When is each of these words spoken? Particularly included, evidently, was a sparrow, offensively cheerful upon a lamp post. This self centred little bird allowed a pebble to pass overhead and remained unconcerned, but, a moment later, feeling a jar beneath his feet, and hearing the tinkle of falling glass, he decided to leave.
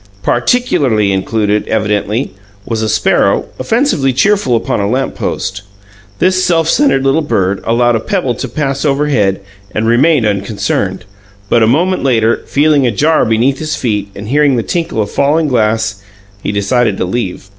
Particularly 0.23 1.11
included, 1.11 1.67
evidently, 1.67 2.31
was 2.65 2.81
a 2.81 2.89
sparrow, 2.89 3.45
offensively 3.59 4.11
cheerful 4.13 4.55
upon 4.55 4.79
a 4.79 4.89
lamp 4.89 5.13
post. 5.13 5.61
This 6.17 6.43
self 6.43 6.67
centred 6.67 7.03
little 7.03 7.21
bird 7.21 7.61
allowed 7.65 7.95
a 7.95 7.99
pebble 7.99 8.33
to 8.33 8.47
pass 8.47 8.83
overhead 8.83 9.41
and 9.75 9.85
remained 9.85 10.25
unconcerned, 10.25 11.05
but, 11.49 11.61
a 11.61 11.67
moment 11.67 12.01
later, 12.01 12.41
feeling 12.47 12.87
a 12.87 12.91
jar 12.91 13.25
beneath 13.25 13.59
his 13.59 13.75
feet, 13.75 14.09
and 14.15 14.29
hearing 14.29 14.55
the 14.55 14.63
tinkle 14.63 15.03
of 15.03 15.11
falling 15.11 15.47
glass, 15.47 16.01
he 16.41 16.51
decided 16.51 16.97
to 16.97 17.05
leave. 17.05 17.49